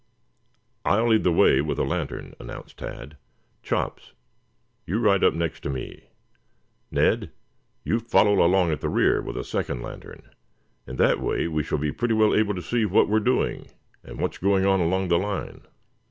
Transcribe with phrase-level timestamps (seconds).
[0.83, 3.17] "I'll lead the way with a lantern," announced Tad.
[3.61, 4.13] "Chops,
[4.87, 6.05] you ride up next to me.
[6.89, 7.29] Ned,
[7.83, 10.31] you follow along at the rear with a second lantern.
[10.87, 13.67] In that way we shall be pretty well able to see what we are doing
[14.03, 15.67] and what is going on along the line."